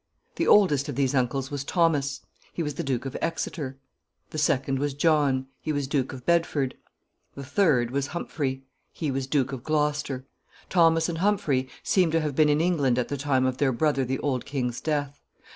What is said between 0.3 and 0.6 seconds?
The